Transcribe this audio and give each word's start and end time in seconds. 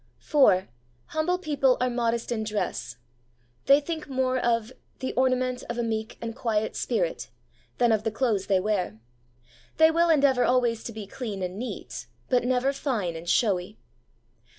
4. 0.17 0.67
Humble 1.09 1.37
people 1.37 1.77
are 1.79 1.87
modest 1.87 2.31
in 2.31 2.43
dress. 2.43 2.97
They 3.67 3.79
think 3.79 4.09
more 4.09 4.39
of' 4.39 4.71
the 4.99 5.13
ornament 5.13 5.63
of 5.69 5.77
a 5.77 5.83
meek 5.83 6.17
and 6.19 6.35
quiet 6.35 6.75
spirit' 6.75 7.29
than 7.77 7.91
of 7.91 8.03
the 8.03 8.09
clothes 8.09 8.47
they 8.47 8.59
wear. 8.59 8.99
They 9.77 9.91
will 9.91 10.09
endeavour 10.09 10.43
always 10.43 10.83
to 10.85 10.91
be 10.91 11.05
clean 11.05 11.43
and 11.43 11.59
neat, 11.59 12.07
but 12.29 12.43
never 12.43 12.73
fine 12.73 13.15
and 13.15 13.29
showy. 13.29 13.77